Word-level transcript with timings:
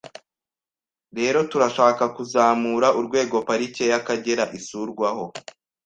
rero 1.17 1.39
turashaka 1.51 2.03
kuzamura 2.15 2.87
urwego 2.99 3.37
parike 3.47 3.83
y’Akagera 3.91 4.43
isurwaho, 4.57 5.25